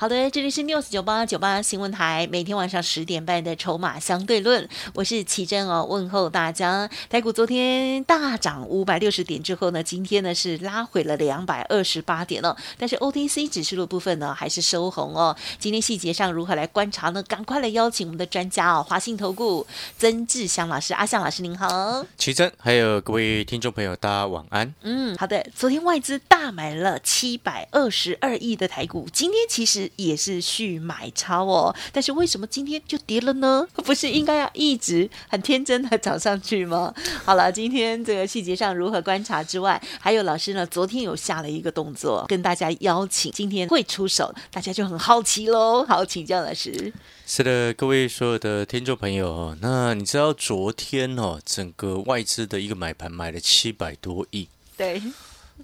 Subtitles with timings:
[0.00, 6.88] 好的，这里是 news 九八九八新闻台，每天晚上十点半的筹码相对论，我是奇珍哦，问候大家。
[7.10, 15.36] 台股昨天大涨五百六十点之后呢，今天呢是拉回了两百二十八点哦，但是 OTC 指数的部分呢还是收红哦。
[15.58, 17.20] 今天细节上如何来观察呢？
[17.24, 19.66] 赶快来邀请我们的专家哦，华信投顾
[19.98, 24.72] 曾志祥老师，阿祥老师您好，奇珍，还有各位听众朋友，大家晚安。
[24.82, 29.87] 嗯，好的，昨天外资大买了七百二十二亿的台股，今天其实。
[29.96, 33.66] 也是续买超哦，但是为什么今天就跌了呢？
[33.84, 36.92] 不是应该要一直很天真的涨上去吗？
[37.24, 45.84] 好了，今天这个细节上如何观察之外，还有老师呢，昨天有下了一个动作，跟大家邀请今天会出手，大家就很好奇喽。
[45.86, 46.92] 好，请教老师。
[47.26, 55.02] 是的，各位所有的听众朋友，那你知道昨天哦，整个外资的一个买盘买了七百多亿，对。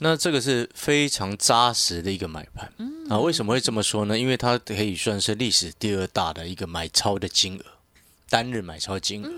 [0.00, 2.72] 那这个是非常扎实的一个买盘
[3.08, 3.18] 啊！
[3.18, 4.18] 为什么会这么说呢？
[4.18, 7.64] 因为它可以算是历史第二大的一个买超的金额，
[8.28, 9.30] 单日买超金额。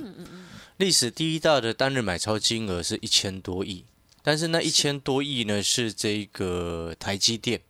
[0.79, 3.85] 历史第一大的单日买超金额是一千多亿，
[4.23, 7.61] 但是那一千多亿呢，是这个台积电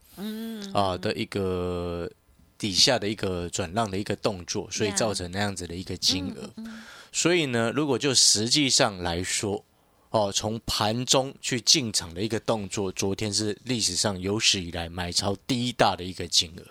[0.73, 2.11] 啊的一个
[2.57, 6.51] 底下的一个转让的一个动作，所以造成那样子的一个金额。
[7.13, 9.65] 所以呢，如果就实际上来说，
[10.11, 16.63] 哦，从盘中去进场的一个动作，昨天是历史上有史以来买超第一大的一个金额。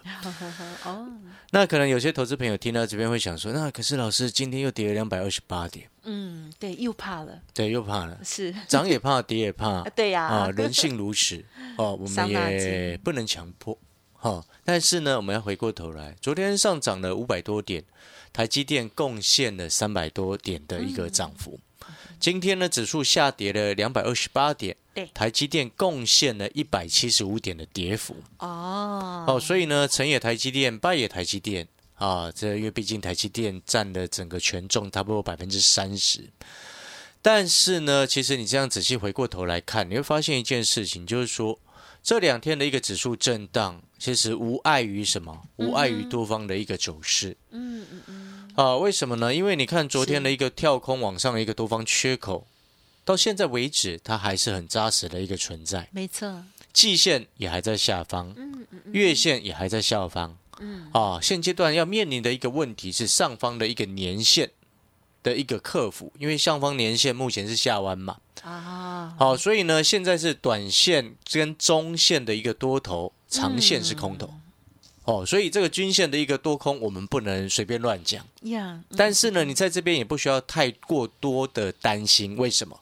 [0.90, 1.08] 哦，
[1.52, 5.88] 那可能有些投资朋友听到这边会想说，那可是老师今天又跌了两百二十八点。
[6.04, 7.42] 嗯，对，又怕了。
[7.54, 8.20] 对，又怕了。
[8.24, 9.84] 是，涨也怕，跌也怕。
[9.96, 10.24] 对呀。
[10.26, 11.44] 啊，人性如此。
[11.78, 13.78] 哦， 我们也不能强迫。
[14.14, 17.84] 哈，但是呢，我们要回过头来，昨天上涨了五百多点，
[18.32, 21.60] 台积电贡献了三百多点的一个涨幅。
[22.20, 28.16] 今天呢，指数下跌了两百二十八点，对，台积电贡献了一百七十五点的跌幅。
[28.40, 32.32] 哦，哦，所以呢，成也台积电，败也台积电啊。
[32.32, 36.30] 这因为毕竟台积电占了整个权重差不多百分之三十。
[37.22, 41.60] 但是呢，其实你这样仔细回过头来看，你会发现一件事情，就是说
[42.04, 45.42] 这两天的一个指数震荡，其实无碍于什么？
[45.58, 47.36] 无碍于多方的一个走势。
[47.50, 48.45] 嗯嗯嗯。
[48.56, 49.36] 啊，为什么呢？
[49.36, 52.48] 因为你看昨天的一个跳空往上的一个多方缺口，
[53.04, 55.90] 到现在为止，它还是很扎实的一个存在。
[55.92, 64.52] 没错，季线也还在下方，嗯嗯，月线也还在下方，嗯，啊，现阶段要面临的一个问题是上方的一个年线
[65.22, 74.34] 的一个克服，因为上方年线目前是下弯嘛，啊，好，所以呢，现在是短线跟中线的一个多头，长线是空头。
[75.06, 78.26] 哦，所以这个均线的一个多空，我们不能随便乱讲。
[78.42, 82.36] 呀，但是呢，你在这边也不需要太过多的担心。
[82.38, 82.80] 为什么？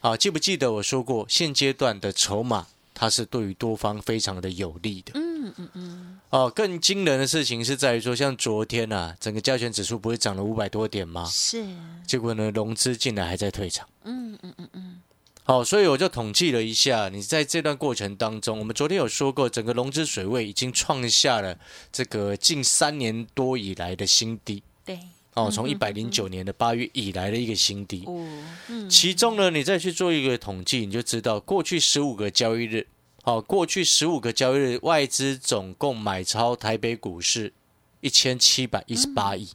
[0.00, 5.12] 啊，记不记得我说过，现阶段的筹码它是对于多方非常的有利的。
[5.14, 6.20] 嗯嗯嗯。
[6.30, 11.24] 哦，更惊人的事情是在于说，像昨天啊，整个加权指数不是涨了五百多点吗？
[11.30, 11.64] 是。
[12.04, 13.88] 结果呢，融资进来还在退场。
[14.02, 15.00] 嗯嗯嗯嗯。
[15.46, 21.58] 好，所以我就统计了一下，你在这段过程当中，我们昨天有说过，整个融资水位已经创下了
[21.92, 24.62] 这个近三年多以来的新低。
[24.86, 24.98] 对，
[25.34, 28.08] 哦，从一百零九年的八月以来的一个新低。
[28.88, 32.86] 其中呢，你再去做一个统计，你就知道过去十五个交易日，
[33.22, 37.52] 好，过去十五个交易日外资总共买超台北股市
[38.00, 39.50] 一千七百一十八亿。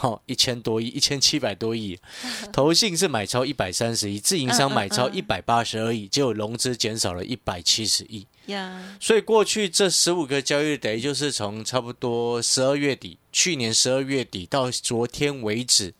[0.00, 1.98] 好，一千多亿，一千七百多亿，
[2.54, 8.24] 投信是买超一百三十亿，自营商买超一百八十二亿，结果融资减少了一百七十亿。
[8.46, 15.92] 呀，所以过去这十五个交易日，等于就是从差不多十二月底，去年十二月底到昨天为止，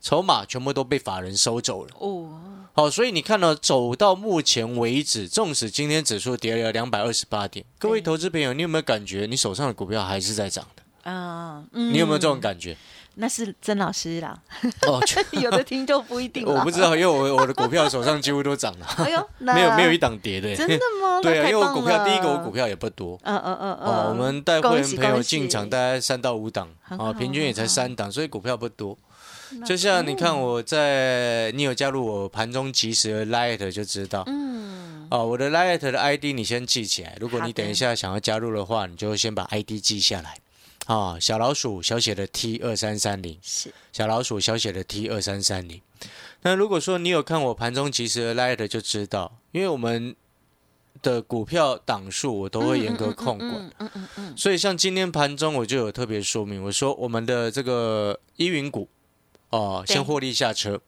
[0.00, 1.90] 筹码全部都被法人收走了。
[1.98, 2.40] 哦，
[2.72, 10.83] 好，所以你看到走到目前为止，纵使今天指数跌了两百二十八点，各位投资朋友，你有没有感觉你手上的股票还是在涨的？
[11.04, 12.76] 啊，你有没有这种感觉？
[13.16, 14.36] 那是曾老师啦，
[14.88, 15.00] 哦，
[15.40, 16.44] 有的听就不一定。
[16.44, 21.20] 我不知道，因为我我的股票手上几乎都涨了， 哎呦， 没有没有一档跌的，真的吗？
[21.22, 28.98] 对啊，因为我股票第一个我股票也不多，嗯嗯嗯嗯，我们带会员朋友进场大概三到五档，啊，平均也才三档，所以股票不多。
[29.64, 40.34] 就像你看我在，你有加入我盘中及时的 Light 就知道，嗯，哦，我的 Light 的 ID 你先记起来，如果你等一下想要加入的话，你就先把 ID 记下来。
[40.86, 43.72] 啊，小老鼠小写的 T 二三三零，是。
[43.92, 45.80] 小老鼠小写的 T 二三三零。
[46.42, 50.14] 那如果说你有看我盘中及时的 light 就知道，因为我们
[51.02, 58.88] 的股票档数我都会严格控管，嗯嗯嗯嗯，所以像今天盘中我就有特别说明，我说我们的这个依云股
[59.50, 60.80] 哦，先获利下车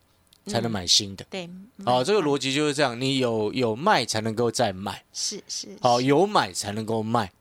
[0.46, 1.25] 才能买新的。
[1.31, 1.48] 对，
[1.87, 7.32] 哦，这个逻逻辑就是这样，你有有卖才能够再卖，是是，好、是有买才能够卖，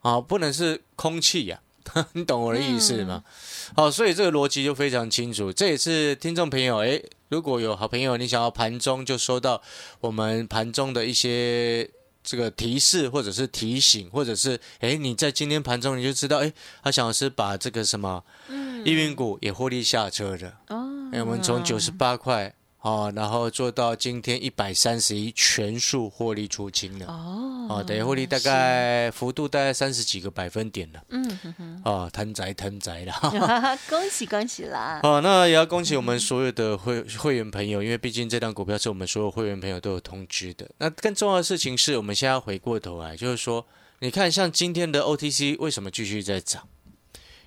[0.00, 1.60] 啊、不能是空气呀、
[2.12, 3.22] 你懂我的意思吗？
[3.74, 5.52] 好、所以这个逻辑就非常清楚。
[5.52, 9.60] 这也是听众朋友，诶，如果有好朋友你想要盘中就收到
[10.00, 11.88] 我们盘中的一些
[12.22, 27.06] 这个提示，或者是提醒，或者是诶，你在今天盘中你就知道，诶，他想要是把这个什么嗯易运股也获利下车的，哦，诶，我们从九十八块哦，然后做到今天一百三十一，全数获利出清了。
[27.06, 31.00] 哦哦，等于获利大概幅度大概三十几个百分点了。
[31.10, 33.12] 嗯哼哼，哦，摊宅摊宅了。
[33.88, 34.98] 恭喜恭喜啦！
[35.04, 40.68] 哦，那也要恭喜我们所有的会会员朋友，因为毕竟这档股票是我们所有会员朋友都有通知的。
[40.78, 43.64] 那更重要的事情是我们现在要回过头来，就是说，
[44.00, 46.66] 你看像今天的 OTC 为什么继续在涨？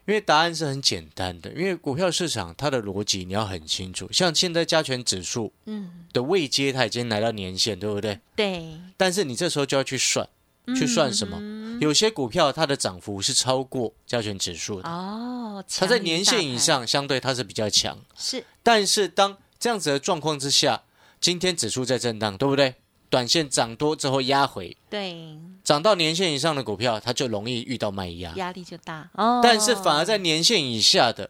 [0.05, 4.09] 因为答案是很简单的，因为股票市场它的逻辑你要很清楚。
[4.11, 8.19] 像现在加权指数嗯，的位阶，它已经来到年限，对不对？
[8.35, 10.27] 对，但是你这时候就要去算，
[10.75, 11.37] 去算什么？
[11.39, 17.97] 嗯有些股票它的涨幅是超过加权指数的，哦，它在年强于大盘线以上，相对它是比较强。
[18.15, 20.83] 是但是当这样子的状况之下，
[21.19, 22.75] 今天指数在震荡，对不对？
[23.09, 28.33] 短线涨多之后压回，对，涨到年线以上的股票，它就容易遇到卖压。
[28.35, 29.39] 压力就大哦。
[29.41, 31.29] 但是反而在年线以下的，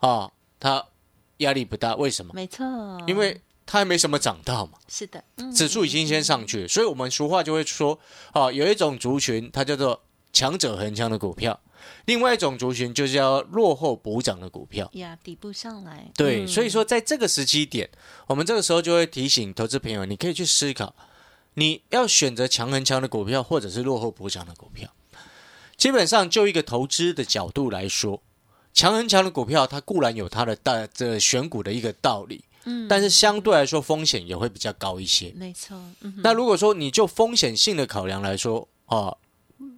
[0.00, 0.30] 啊、
[0.60, 0.84] 它
[1.38, 1.94] 压力不大。
[1.96, 2.32] 为什么？
[2.34, 2.64] 没错，
[3.06, 4.72] 因为它还没什么涨到嘛。
[4.88, 7.98] 是的，嗯指数已经先上去了，所以我们俗话就会说，
[8.34, 10.02] 哦，有一种族群它叫做
[10.32, 11.58] 强者恒强的股票，
[12.04, 14.90] 另外一种族群就叫落后补涨的股票。
[14.92, 17.88] 呀，底部上来，对，嗯所以说在这个时机点，
[18.26, 20.94] 我们这个时候就会提醒投资朋友，你可以去思考，
[21.54, 24.88] 你要选择强恒强的股票，或者是落后补涨的股票。
[25.76, 28.22] 基本上就一个投资的角度来说，
[28.72, 35.32] 强恒强的股票，它固然有它的大这选股的一个道理，嗯但是相对来说风险也会比较高一些。
[35.34, 39.16] 没错，嗯那如果说你就风险性的考量来说，啊，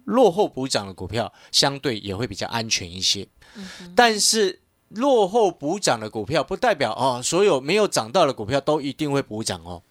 [0.05, 3.27] 落后补涨的股票相对也会比较安全一些。
[3.55, 9.81] 嗯但是落后补涨的股票不代表哦，所有没有涨到的股票都一定会补涨哦。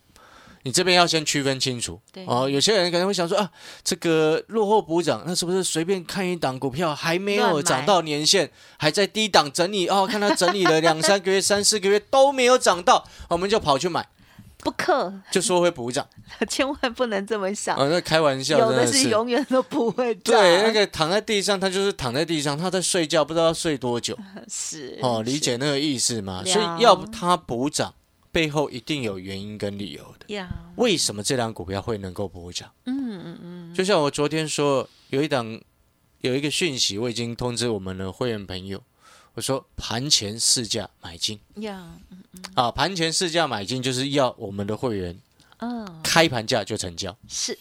[0.66, 2.50] 你这边要先区分清楚对哦。
[2.50, 3.48] 有些人可能会想说啊，
[3.84, 10.08] 这个落后补涨，那是不是随便看一档股票还没有涨到年限，还在低档整理哦？
[10.10, 14.08] 看它整理了两三个月、三四个月都没有涨到，我们就跑去买，
[14.58, 16.04] 不可，就说会补涨。
[16.50, 24.18] 千万不能这么想，哦，那开玩笑，有的是永远都不会涨，对，那个躺在地上，他就是躺在地上，他在睡觉，不知道要睡多久。
[24.50, 26.42] 是哦，理解那个意思嘛？
[26.44, 27.94] 所以要他补涨，
[28.36, 30.34] 背后一定有原因跟理由的。
[30.34, 30.46] 呀，
[30.76, 32.70] 为什么这档股票会能够补涨？
[32.84, 35.58] 嗯嗯嗯，就像我昨天说，有一档
[36.20, 38.82] 有一个讯息，我已经通知我们的会员朋友，
[39.32, 41.96] 我说盘前市价买进呀，
[42.54, 45.18] 啊，盘前市价买进就是要我们的会员
[45.60, 47.16] 嗯，开盘价就成交。
[47.26, 47.58] 是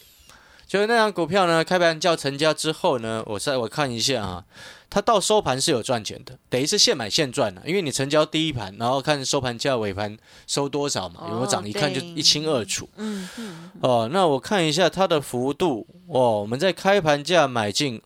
[0.66, 4.44] 就是那张股票呢，开盘叫成交之后呢，我再我看一下啊，
[4.90, 10.18] 它到收盘是有赚钱的，等于是现买现赚了、因为你成交第一盘，然后看收盘价尾盘
[10.48, 12.88] 收多少嘛，有没有涨，哦一看就一清二楚。
[12.96, 18.02] 嗯嗯，哦，那我看一下它的幅度哦，我们在开盘价买进，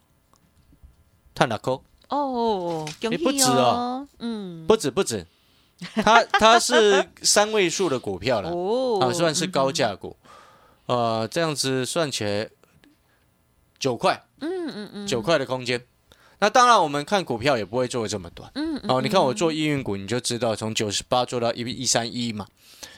[1.35, 1.83] 探哪扣？
[2.11, 5.27] 哦，恭喜诶不止哦，嗯，不止不止，
[5.95, 10.17] 它它是三位数的股票了， 哦，啊，算是高价股，
[10.91, 12.51] 呃，这样子算起来
[13.79, 14.25] 九块。
[14.41, 15.81] 嗯，嗯嗯嗯，九块的空间。
[16.41, 18.51] 那当然，我们看股票也不会做的这么短。
[18.57, 22.45] 嗯，嗯哦，你看我做易运股，你就知道从九十八做到一一三一嘛。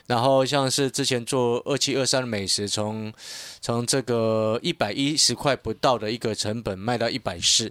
[0.06, 3.12] 然后像是之前做二七二三的美食，从
[3.60, 7.70] 从这个一百一十块不到的一个成本卖到一百四。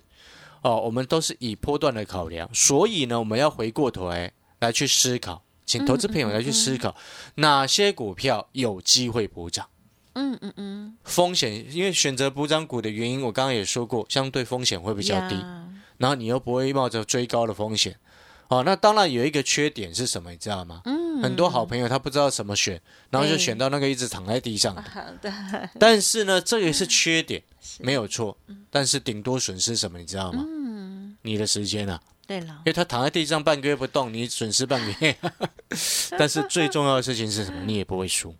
[0.61, 6.95] 哦，我们都是以波段的考量，所以呢，我们要回过头来来去思考，请投资朋友来去思考
[7.35, 9.65] 哪些股票有机会补涨。
[10.13, 15.35] 嗯嗯嗯，风险，因为选择补涨股的原因，我刚刚也说过，相对风险会比较低，
[15.97, 17.95] 然后你又不会冒着追高的风险。
[18.49, 20.81] 哦，那当然有一个缺点是什么，你知道吗？
[20.83, 24.81] 嗯，很多好朋友他不知道怎么选，然后就选到那个一直躺在地上的。
[24.81, 27.41] 好的，但是呢，这也是缺点，
[27.79, 28.37] 没有错。
[28.69, 30.43] 但是顶多损失什么，你知道吗？
[30.45, 35.15] 嗯，你的时间啊，对了因，为他躺在地上半个月不动，你损失半个月。
[36.19, 37.63] 但是最重要的事情是什么？
[37.65, 38.35] 你也不会输。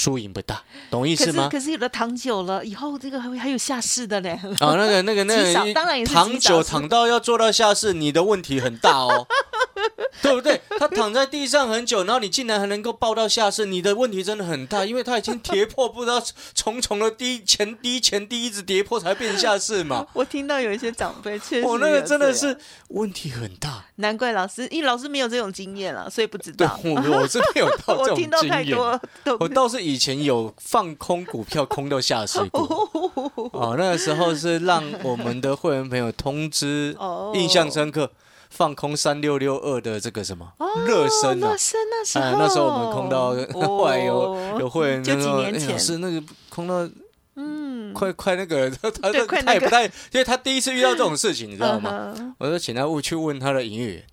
[0.00, 1.50] 输赢不大，懂意思吗？
[1.52, 4.30] 可是有的躺久了以后，这个还会还有下市的嘞。
[4.30, 9.26] 啊，那个那个那个， 当然也是躺久躺到要做到下市，你的问题很大哦，
[10.22, 10.58] 对不对？
[10.78, 16.22] 他躺在地上很久，然后你竟然还能够抱到下市，你的问题真的很大，因为他已经跌破不知道
[16.54, 20.06] 重重的低前低前低一直跌破才变下市嘛。
[20.14, 22.56] 我听到有一些长辈确实，我、那个真的是，
[22.88, 23.84] 问题很大。
[23.96, 26.80] 难怪老师，因为老师没有这种经验了，所以不知对，道。
[26.82, 28.40] 我我是没有到这种我听到。
[28.50, 28.98] 太多
[29.38, 32.62] 我倒是以前有放空股票，空到下水股。
[33.52, 38.10] 哦，那个时候是让我们的会员朋友通知哦，印象深刻，
[38.48, 41.48] 放空三六六二的这个什么哦热身啊。
[41.50, 41.56] 热。
[41.56, 43.34] 身那时候，哎，那时候我们空到，
[43.66, 46.88] 后来有哦有会员就就说，几年前哎老师那个空到
[47.36, 52.34] 嗯，快快那个， 他他也不太，因为他第一次遇到这种事情，你知道吗？
[52.38, 54.04] 我说请他问去问他的营业员，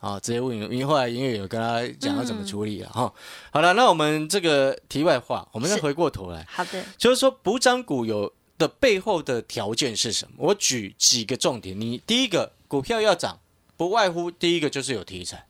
[0.00, 3.12] 啊，直接问因为后来营业员有跟他讲要怎么处理了哈。
[3.50, 10.34] 好了，那我们这个题外话，我们再回过头来，好的，就是说补涨股有的背后的条件是什么？
[10.38, 13.40] 我举几个重点，你第一个股票要涨，
[13.76, 15.46] 不外乎第一个就是有题材，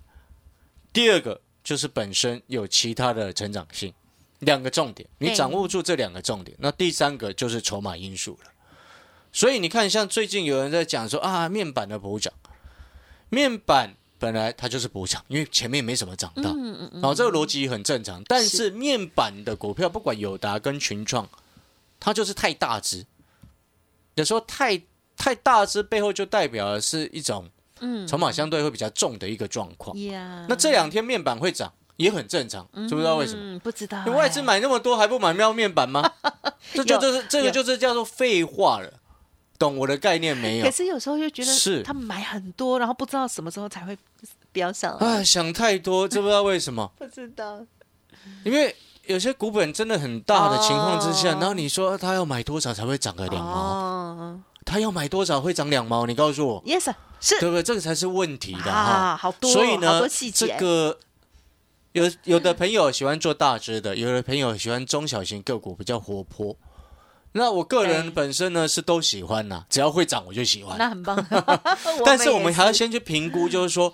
[0.93, 3.93] 第二个就是本身有其他的成长性，
[4.39, 8.51] 两个重点，你掌握住这两个重点，那第三个就是筹码因素了。
[9.33, 12.33] 所以你看，像最近有人在讲说啊，面板的补涨，
[13.29, 18.23] 面板本来它就是补涨，因为前面没什么涨到，嗯嗯嗯，哦，这个逻辑很正常。
[18.27, 21.29] 但是面板的股票，不管友达跟群创，
[22.01, 23.05] 它就是太大只。
[24.15, 24.81] 有时候太
[25.17, 29.99] 太大只背后就代表的是一种嗯筹码相对会比较重的一个状况。
[30.05, 33.41] 呀，那这两天面板会涨也很正常，知不知道为什么？
[33.43, 36.11] 嗯，不知道因为外资哎买那么多还不买喵面板吗？
[36.73, 38.93] 这就有就是这个就是叫做废话了，
[39.59, 40.71] 懂我的概念没有可？
[40.71, 43.97] 是有时候又觉得是他们买很多，然后不知道什么时候才会
[44.53, 45.07] 飙上来。
[45.07, 46.91] 啊，想太多，知不知道为什么？
[46.99, 47.65] 不知道，
[48.45, 48.75] 因为
[49.07, 53.53] 有些股本真的很大的情况之下，哦然后你说他要买多少才会涨个两毛？
[53.53, 56.07] 哦他要买多少会涨两毛？
[56.07, 57.63] 你告诉我，，yes，是对不对？
[57.63, 58.71] 这个才是问题的哈。
[58.73, 60.99] 啊，好多，所以好呢这个
[61.93, 66.57] 有有的朋友喜欢做大只的，有的朋友喜欢中小型个股比较活泼。
[67.37, 70.77] 那我个人本身呢是都喜欢呐，只要会涨我就喜欢。
[70.79, 71.25] 那很棒。
[72.05, 73.93] 但是我们还要先去评估，就是说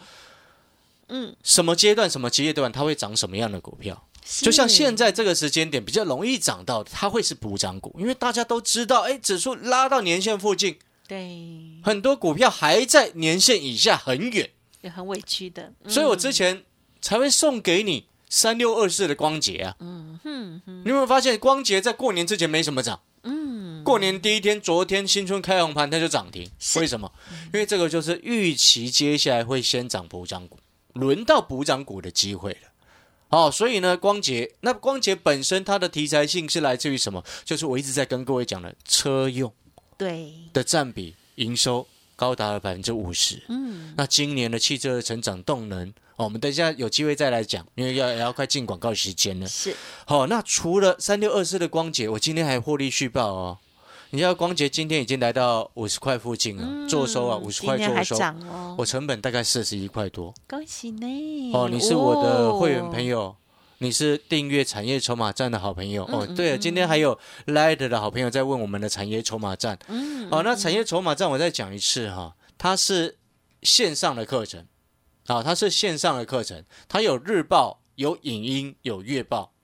[1.09, 4.07] 嗯，什么阶段、什么阶段它会涨什么样的股票。
[4.25, 11.41] 就像现在这个时间点比较容易涨到，它会是补涨股，因为大家都知道，哎，指数拉到年线附近，对，
[11.83, 14.49] 很多股票还在年线以下很远，
[14.81, 16.63] 也很委屈的，嗯所以我之前
[17.01, 19.75] 才会送给你三六二四的光洁啊。
[19.81, 23.01] 嗯哼哼，你有没有发现光洁在过年之前没什么涨？
[23.83, 27.11] 嗯，过年第一天，昨天新春开红盘它就涨停，为什么？
[27.53, 30.59] 因为这个就是预期接下来会先涨补涨股，
[30.95, 32.59] 轮到补涨股的机会了。
[33.31, 37.25] 哦，所以呢，光捷那光捷本身它的题材性是来自于什么？
[37.45, 39.53] 就是我一直在跟各位讲的车用
[39.97, 43.43] 对，的占比营收高达了百分之五十。
[43.49, 49.49] 嗯，那今年的汽车的成长动能，哦，我们等一下有机会再来讲，因为要也要快进广告时间了。
[49.49, 49.75] 是
[50.05, 53.59] 好、那除了三六二四的光捷，我今天还获利续报哦。
[54.14, 58.16] 你知道光洁今天已经来到五十块附近了，做收啊，五十块做收，
[58.47, 60.35] 哦，我成本大概四十一块多。
[60.47, 61.50] 恭喜你！
[61.54, 63.37] 哦，你是我的会员朋友，友，
[63.78, 66.04] 你是订阅产业筹码站的好朋友。
[66.04, 69.78] 哦，嗯对了，今天还有 Light 的好朋友在问我们的产业筹码站。
[69.88, 73.16] 嗯，哦，那产业筹码站我再讲一次哈，它是
[73.62, 74.66] 线上的课程，
[75.28, 79.54] 啊，它是线上的课程，它有日报、有影音、有月报。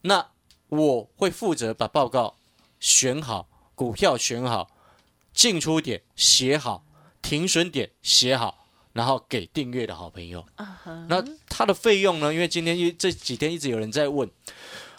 [0.00, 0.28] 那
[0.70, 2.36] 我会负责把报告
[2.80, 3.46] 选好，
[3.78, 4.68] 股票选好，
[5.32, 6.84] 进出点写好，
[7.22, 10.44] 停损点写好，然后给订阅的好朋友。
[11.06, 12.34] 那它的费用呢？
[12.34, 14.28] 因为今天一这几天一直有人在问，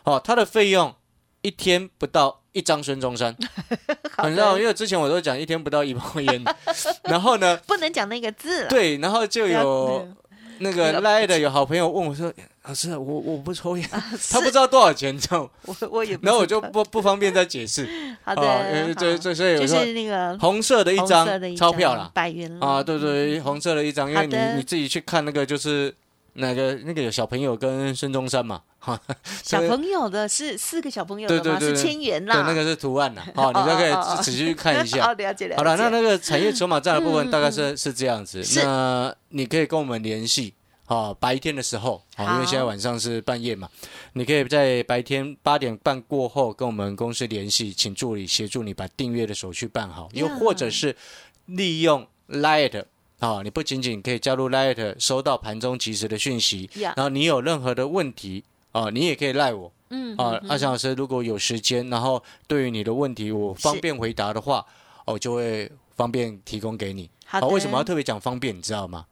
[0.05, 0.95] 哦，它的费用
[1.41, 3.35] 一天不到一张孙中山，
[4.15, 6.41] 好你知道，因为之前我都讲一天不到一包烟，
[7.03, 10.07] 然后呢，不能讲那个字了，对，然后就有
[10.59, 12.31] 那个那个来的有好朋友问我说，
[12.63, 15.21] 老师，我我不抽烟，啊 他不知道多少钱，你？
[15.31, 17.87] 我我也然后我就不不方便再解释，
[18.23, 25.93] 好的，这这所以有就是那个红色的一张钞票啦，百元了啊，对对，红色的一张，因为你你自己去看那个就是
[26.39, 28.99] 那个那个有小朋友跟孙中山嘛， 哈，
[29.43, 31.43] 小朋友的是四个小朋友的吗？
[31.43, 35.13] 是对对对对千元啦，对，那个是图案啦，好， 你就可以仔细去看一好下。
[35.13, 35.57] 了解了解。
[35.57, 40.53] 好了，那那个产业筹码站的部分大概嗯是是这样子，那你可以跟我们联系。
[40.87, 43.69] 哦，白天的时候，哦，因为现在晚上是半夜嘛，
[44.13, 50.95] 你可以在白天八点半过后跟我们公司联系，请助理协助你把订阅的手续办好，又或者是
[51.45, 52.85] 利用 Light
[53.19, 64.65] 啊、你不仅仅可以加入 Light，收到盘中及时的讯息，呀然后你有任何的问题啊、你也可以赖我嗯啊，阿翔老师如果有时间，然后对于你的问题我方便回答的话，
[65.05, 67.09] 我就会方便提供给你。
[67.25, 68.55] 好，为什么要特别讲方便？
[68.55, 69.05] 你知道吗？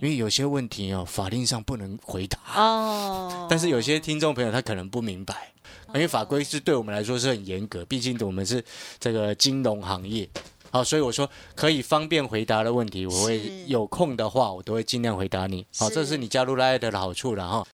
[0.00, 3.46] 因为有些问题哦，法令上不能回答哦。
[3.50, 5.52] 但是有些听众朋友他可能不明白，
[5.88, 8.64] 因为法规是对我们来说是很严格，毕竟我们是
[8.98, 10.28] 这个金融行业。
[10.70, 15.66] 好，所以我说可以方便回答的问题，我会有空的话，我都会尽量回答你。
[15.76, 17.66] 好，这是你加入 Light 的好处了哈。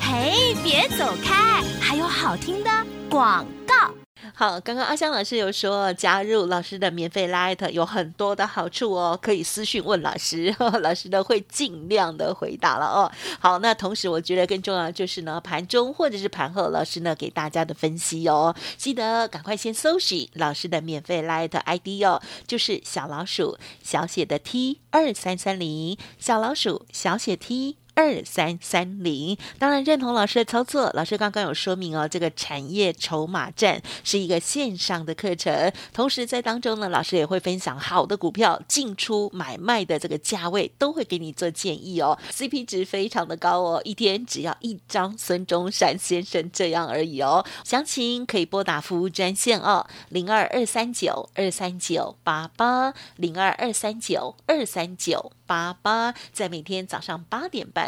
[0.00, 2.70] 嘿，别走开，还有好听的
[3.10, 3.92] 广告。
[4.34, 13.10] 好，刚刚阿香老师有说加入老师的免费 Light 有很多的好处哦，可以私讯问老师， 老师呢会尽量的回答了哦。
[13.40, 27.76] 好，那同时我觉得更重要就是呢，盘中或者是盘后，老师呢给大家的分析哦，记得赶快先搜寻老师的免费 Light ID 哦，就是小老鼠小写的 T 二三三零，小老鼠小写 T。
[27.98, 30.88] 二三三零，当然认同老师的操作。
[30.94, 42.16] 老师刚刚有说明哦，这个产业筹码战是一个线上的课程，同时在当中呢，老师也会分享好的股票进出买卖的这个价位，都会给你做建议哦。
[42.30, 47.44] CP 值非常的高哦，一天只要一张孙中山先生这样而已哦。
[47.64, 55.32] 详情可以拨打服务专线哦，零二二三九二三九八八零二二三九二三九。
[55.48, 57.87] 八八，在每天早上八点半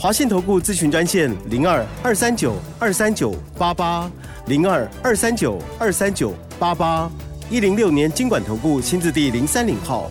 [0.00, 4.10] 华信投顾咨询专线零二二三九二三九八八
[4.46, 7.10] 零二二三九二三九八八
[7.50, 10.10] 一零六年经管投顾新字第零三零号。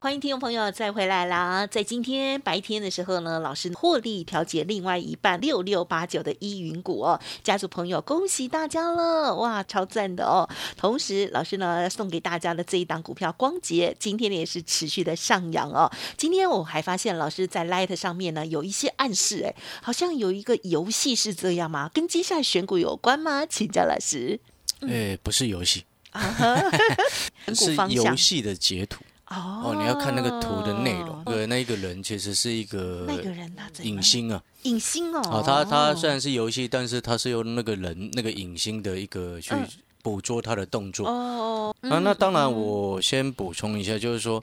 [0.00, 1.66] 欢迎听众朋友再回来啦！
[1.66, 10.48] 在今天白天的时候呢，老师获利调节另外一半六六八九的依云股哦，家族朋友恭喜大家了，哇，超赞的哦！
[10.76, 15.90] 同时，老师呢送给大家的这一档股票光捷，今天也是持续的上扬哦。
[16.16, 21.90] 今天我还发现老师在 Light 上面呢有一些暗示，哎，好像有一个游戏是这样吗？
[21.92, 23.44] 跟接下来选股有关吗？
[23.44, 24.38] 请教老师。
[24.82, 25.84] 哎，不是游戏，
[27.52, 29.02] 是游戏的截图。
[29.30, 31.22] 哦，你要看那个图的内容。
[31.24, 35.20] 对，那一个人其实是一个那个人他影星啊，影星哦。
[35.30, 39.54] 哦，他他虽然是游戏，但是他是用那个人那个影星的一个去
[40.02, 41.06] 捕捉他的动作。
[41.06, 44.42] 哦，啊，那当然，我先补充一下，就是说，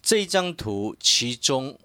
[0.00, 1.76] 这一张图其中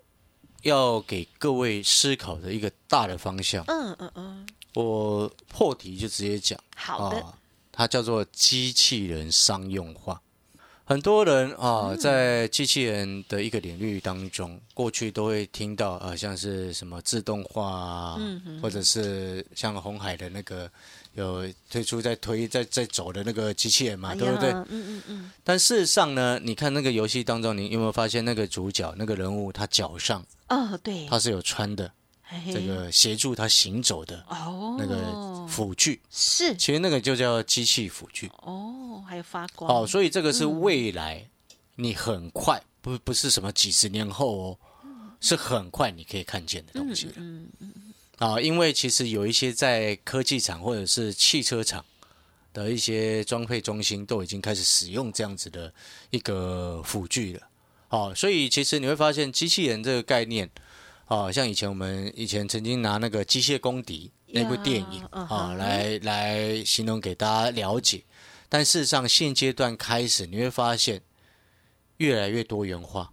[0.62, 3.64] 要给各位思考的一个大的方向。
[3.68, 6.60] 嗯嗯嗯，我破题就直接讲。
[6.76, 7.26] 好的，
[7.72, 10.22] 它叫做机器人商用化。
[10.88, 18.20] 很多人啊，在机器人的一个领域当中，过去都会听到啊，像是什么自动化啊，
[18.62, 20.70] 或者是像红海的那个
[21.16, 24.52] 有推出在推在在走的那个机器人嘛，对不对？
[24.52, 25.32] 嗯嗯嗯。
[25.44, 31.92] 但事实上呢，你看那个游戏当中，你有没有发现那个主角那个人物，他脚上哦，对，他是有穿的。
[32.52, 36.02] 这个协助他行走的哦，那个辅具。
[36.10, 38.28] 是，其实那个就叫机器辅具。
[38.42, 39.72] 哦，还有发光。
[39.72, 41.26] 哦，所以这个是未来
[41.76, 44.58] 你很快不不是什么几十年后哦，
[45.22, 47.72] 是很快你可以看见的东西嗯嗯
[48.18, 51.86] 啊，因为其实有一些在科技厂或者是汽车厂
[52.54, 55.72] 的一些装配中心都已经开始使用这样子的
[56.10, 57.42] 一个辅具了。
[57.90, 60.50] 哦，所以其实你会发现机器人这个概念。
[61.08, 68.04] 哦，像以前我们以前曾经拿那个《机械公敌》那部电影啊，来来形容给大家了解。
[68.50, 71.02] 但事实上，现阶段开始你会发现
[71.98, 73.12] 越来越多元化。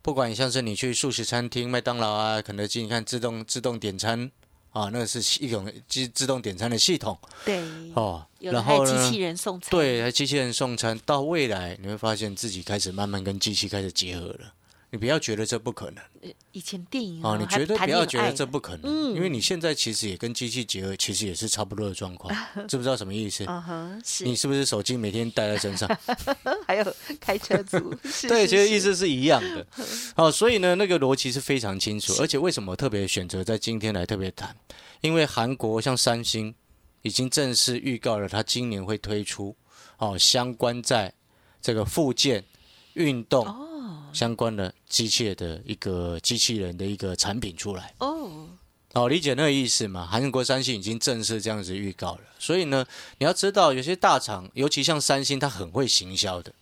[0.00, 4.30] 不管像是你去素食餐厅、麦当劳啊、肯德基，你看自动自动点餐
[4.70, 7.18] 啊，那是一种机自动点餐的系统。
[7.44, 7.64] 对。
[7.94, 9.70] 哦，然后机器人送餐。
[9.70, 10.96] 对，还机器人送餐。
[11.06, 14.52] 到未来你会发现自己开始慢慢跟机器开始结合了。
[14.94, 16.04] 你不要觉得这不可能。
[16.52, 22.32] 以前电影啊，你绝对不要觉得这不可能，因为你现在其实也跟机器结合，其实也是差不多的状况，
[22.68, 23.44] 知不知道什么意思？
[24.24, 25.90] 你是不是手机每天带在身上？
[26.64, 27.92] 还有开车族，
[28.28, 29.66] 对，其实意思是一样的。
[30.14, 32.14] 好，所以呢，那个逻辑是非常清楚。
[32.22, 34.54] 而且为什么特别选择在今天来特别谈？
[35.00, 36.54] 因为韩国像三星
[37.02, 39.56] 已经正式预告了，它今年会推出
[39.98, 41.12] 哦相关在
[41.60, 42.44] 这个附件
[42.92, 43.44] 运动。
[44.14, 47.92] 相关的机械的一个机器人的一个产品出来。
[47.98, 48.48] 哦，
[48.94, 50.06] 哦，理解那个意思嘛？
[50.06, 52.86] 韩国三星已经正式这样子预告了，所以呢，
[53.18, 56.52] 你要知道有些大厂，尤其像三星，它很会行销的，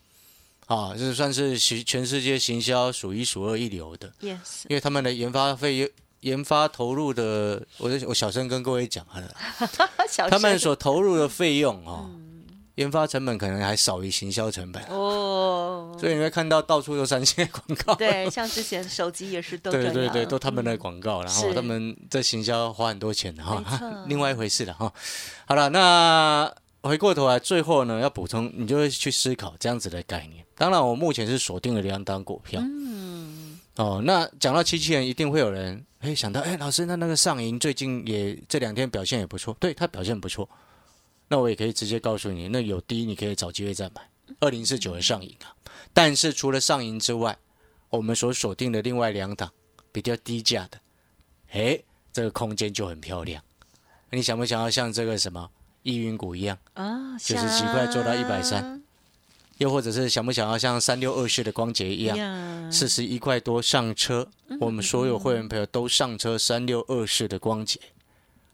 [0.67, 4.11] 啊，这算是全全世界行销数一数二一流的。
[4.23, 9.37] Yes，因为他们的研发费、研发投入的，我我小声跟各位讲了，
[10.31, 12.11] 他们所投入的费用哦。
[12.77, 17.95] 研发成本可能还少于行销成本哦，所以你会看到到处都三星广告。
[17.95, 23.63] 对，像之前手机也是都对对对，都他们的广告，然后他们在行销花很多钱的哈，
[24.09, 24.93] 另外一回事了哈。
[25.45, 26.51] 好了，那
[26.83, 30.45] 回过头来，最后呢要补充，你就会去思考这样子的概念。
[30.57, 32.61] 当然，我目前是锁定了两档股票。
[32.63, 33.59] 嗯。
[33.77, 40.49] 哦，那讲到机器人，一定会有人哎想到，哎，老师，那那个上银最近也这两天表现也不错，对他表现不错。
[41.33, 44.07] 那我也可以直接告诉你，那有低你可以找机会再买。
[44.39, 45.57] 二零四九的上影啊，
[45.95, 47.39] 但是除了上影之外，
[47.89, 49.51] 我们所锁定的另外两档
[49.91, 50.79] 比较低价的，
[51.53, 53.43] 诶，这个空间就很漂亮。
[54.11, 55.49] 你想不想要像这个什么
[55.85, 58.83] 易云股一样啊，九十几块做到一百三？
[59.57, 64.29] 又或者是想不想要像三六二四的光洁一样，四十一块多上车？
[64.61, 67.81] 我们所有会员朋友都上车三六二四的光洁。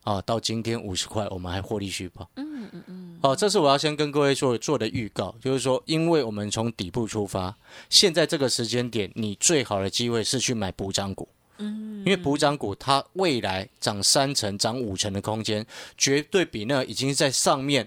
[0.08, 2.26] 啊，到今天五十块，我们还获利续报。
[2.36, 3.18] 嗯嗯嗯。
[3.20, 7.54] 好，这是我要先跟各位做做的预告，就是说，因为我们从底部出发，
[7.90, 11.28] 现在这个时间点，你最好的机会是去买补涨股。
[11.58, 11.98] 嗯。
[11.98, 15.66] 因为补涨股它未来涨三成、涨五成的空间，
[15.98, 17.86] 绝对比那已经在上面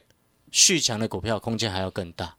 [0.51, 2.35] 续强的股票空间还要更大，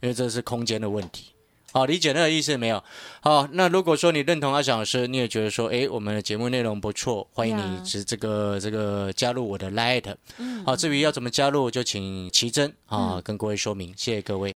[0.00, 1.33] 因为这是空间的问题。
[1.74, 2.80] 好，理解那个意思没有？
[3.20, 10.14] 好，那如果说你认同阿翔老师，你也觉得说，哎，我们的节目内容不错，欢迎你直这个这个加入我的 Light。
[10.38, 14.54] 嗯，好，至于要怎么加入，就请奇珍啊跟各位说明，谢谢各位。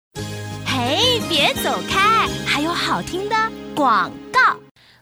[0.64, 3.34] 嘿，别走开，还有好听的
[3.74, 4.27] 广告。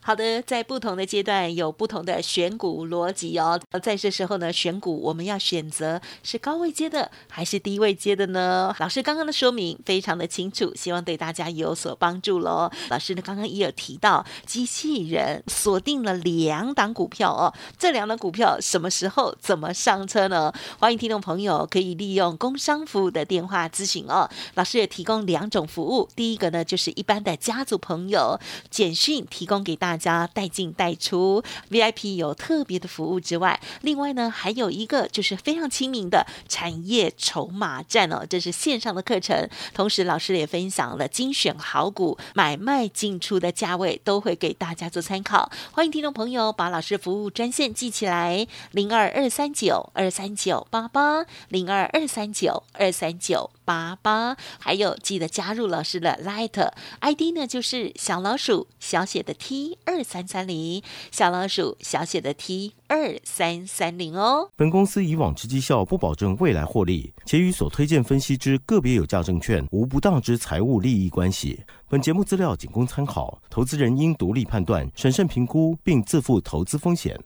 [0.07, 3.61] 好的，在不同的阶段有不同的选股逻辑哦。
[3.83, 8.73] 在这时候呢，选股我们要选择是高位接的还是低位接的呢？
[8.79, 12.71] 老师刚刚的说明非常的清楚，希望对大家有所帮助喽。
[12.89, 20.53] 老师呢刚刚也有提到，机器人锁定了两档股票哦，这两档股票什么时候怎么上车呢？
[20.79, 24.31] 欢迎听众朋友可以利用工商服务的电话咨询哦。
[24.55, 28.39] 老师也提供两种服务，第一个呢就是一般的家族朋友
[28.71, 30.07] 简讯提供给大大。
[30.07, 39.49] 家带进带出，VIP 有特别的服务之外，另外呢还有一个就是非常亲民的产业筹码站哦，这是线上的课程。
[39.75, 45.51] 同时老师也分享了精选好股买卖进出的价位，都会给大家做参考。
[45.73, 54.35] 欢迎听众朋友把老师服务专线记起来：零二二三九二三九八八零二二三九二三九八八。
[54.59, 59.77] 还有记得加入老师的 Light ID 呢，就是小老鼠小写的 T。
[59.85, 64.51] 二三三零小老鼠小写的 T 二三三零哦。
[64.55, 71.61] 本公司以往之绩效不保证未来获利，且与所推荐分析之个别有价证券无不当之财务利益关系。
[71.89, 77.19] 本节目资料仅供参考，投资人应独立判断、审慎评估，并自负投资风险。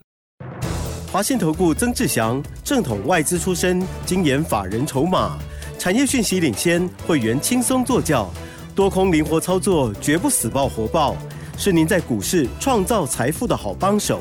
[1.12, 5.36] 华信投顾曾志祥，正统外资出身，精研法人筹码，
[5.80, 8.30] 产业讯息领先，会员轻松做教，
[8.74, 11.16] 多空灵活操作，绝不死爆活爆。
[11.56, 14.20] 是您在股市创造财富的好帮手，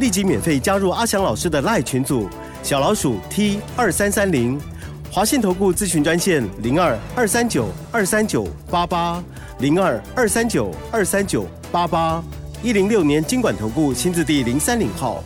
[0.00, 2.28] 立即免费加入阿翔老师的赖群组，
[2.64, 4.60] 小老鼠 T 二三三零，
[5.12, 9.22] 华信投顾咨询专线零二二三九二三九八八
[9.60, 12.20] 零二二三九二三九八八
[12.64, 15.22] 一零六年经管投顾新字第零三零号。